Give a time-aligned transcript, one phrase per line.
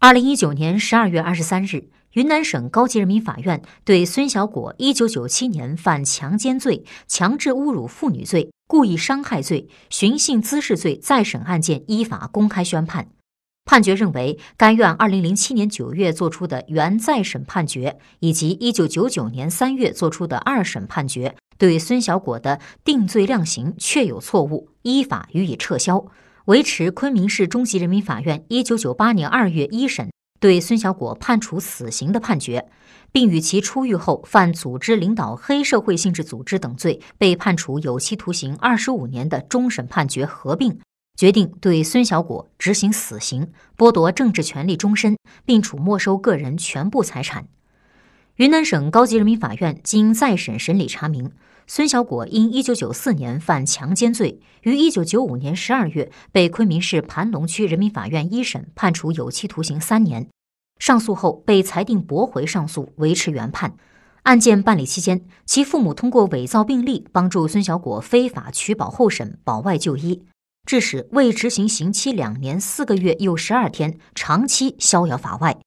[0.00, 13.08] 二零一九年十二月二十三日，云南省高级人民法院对孙小果一九九七年犯强奸罪、强制侮辱妇女罪、故意伤害罪、寻衅滋事罪再审案件依法公开宣判。
[13.64, 26.06] 判决认为，该院二零零七年九月作出的原再审判决，以及一九九九年三月作出的二审判决，对孙小果的定罪量刑确有错误，依法予以撤销。
[26.48, 32.70] 维持昆明市中级人民法院一九九八年二月一审对孙小果判处死刑的判决，
[33.12, 40.80] 并与其出狱后犯组织领导黑社会性质组织等罪被判处有期徒刑二十五年的终审判决合并，
[41.18, 47.46] 决定对孙小果执行死刑，剥夺政治权利终身，并处没收个人全部财产。
[48.38, 51.32] 云南省高级人民法院经再审审理查明。
[51.66, 60.28] 孙小果因一九九四年犯强奸罪，于一九九五年十二月被昆明市盘龙区人民法院一审判处有期徒刑三年。
[60.78, 63.74] 上诉后被裁定驳回上诉，维持原判。
[64.22, 70.22] 案件办理期间，其父母通过伪造病历帮助孙小果非法取保候审、保外就医，
[70.64, 75.58] 致使未执行刑期两年四个月又十二天，长期逍遥法外。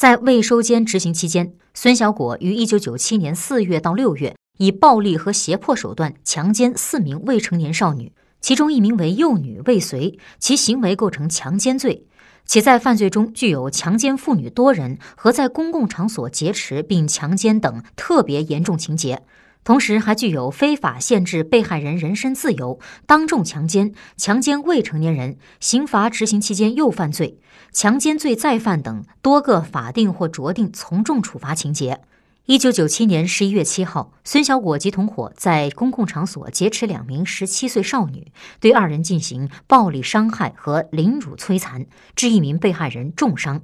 [0.00, 4.34] 在未收监执行期间，孙小果于一九九七年四月到六月。
[4.56, 12.06] 以暴力和胁迫手段强奸四名未成年少女，其中一名为幼女未遂，其行为构成强奸罪，
[12.46, 19.22] 且在犯罪中具有强奸妇女多人和在公共场所劫持并强奸等特别严重情节，
[19.62, 27.38] 同时还具有非法限制被害人人身自由、当众强奸、强奸未成年人、刑罚执行期间又犯罪、
[27.70, 32.00] 强奸罪再犯等多个法定或酌定从重处罚情节。
[32.46, 43.62] 一九九七年十一月七号，孙小果及同伙在公共场所劫持两名十七岁少女，对二人进行暴力伤害和凌辱摧残，致一名被害人重伤。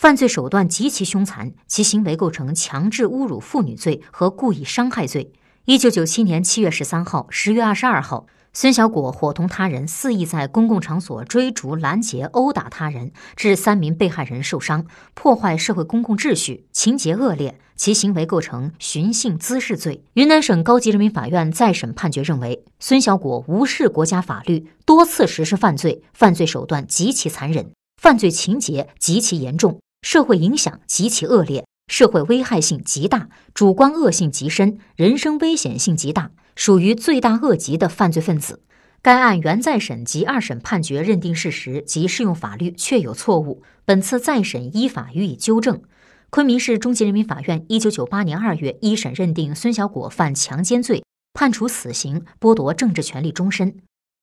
[0.00, 5.30] 犯罪手段极其凶残，其行为构成强制侮辱妇女罪和故意伤害罪。
[5.66, 8.26] 一九九七年七月十三号、十月二十二号。
[8.54, 20.02] 孙小果伙同他人肆意在公共场所追逐、拦截、殴打他人，致三名被害人受伤，破坏社会公共秩序，情节恶劣，其行为构成寻衅滋事罪。
[20.14, 27.70] 云南省高级人民法院再审判决认为，孙小果无视国家法律，多次实施犯罪，犯罪手段极其残忍，
[28.00, 36.30] 犯罪情节极其严重，社会影响极其恶劣，社会危害性极大，主观恶性极深，人身危险性极大。
[36.56, 38.62] 属于罪大恶极的犯罪分子。
[39.00, 45.80] 该案原再审及二审判决认定事实及适用法律确有错误，本次再审依法予以纠正。
[46.28, 53.70] 昆明市中级人民法院一九九八年二月一审认定孙小果犯强奸罪，判处死刑，剥夺政治权利终身；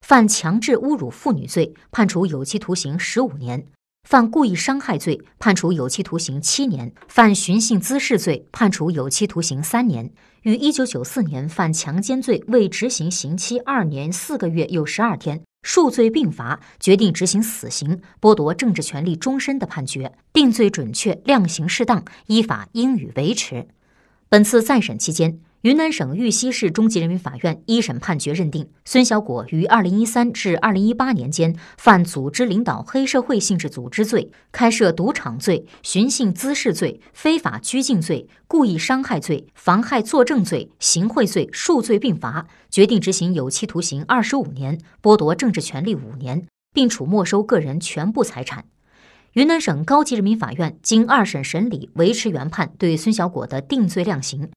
[0.05, 3.65] 犯强制侮辱妇女罪，判处有期徒刑十五年。
[4.09, 10.09] 犯故意伤害罪，判处有期徒刑七年；犯寻衅滋事罪，判处有期徒刑三年。
[10.43, 23.67] 于一九九四年犯强奸罪未执行刑期二年四个月又十二天，数罪并罚，决定执行死刑，剥夺政治权利终身的判决，定罪准确，量刑适当，依法应予维持。
[24.29, 25.41] 本次再审期间。
[25.67, 48.63] 云南省玉溪市中级人民法院一审判决认定，孙小果于二零一三至二零一八年间犯组织领导黑社会性质组织罪、开设赌场罪、寻衅滋事罪、非法拘禁罪、故意伤害罪、妨害作证罪、行贿罪数罪并罚，决定执行有期徒刑二十五年，剥夺政治权利五年，并处没收个人全部财产。
[49.33, 54.49] 云南省高级人民法院经二审审理，维持原判，对孙小果的定罪量刑。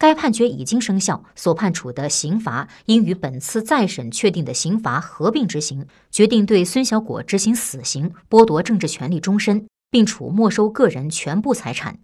[0.00, 11.98] 该判决已经生效，所判处的刑罚应与本次再审确定的刑罚合并执行，决定对孙小果执行死刑，剥夺政治权利终身，并处没收个人全部财产。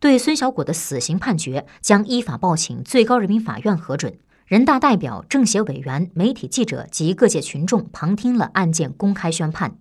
[0.00, 4.18] 对孙小果的死刑判决将依法报请最高人民法院核准。
[4.46, 9.78] 人大代表、政协委员、媒体记者及各界群众旁听了案件公开宣判。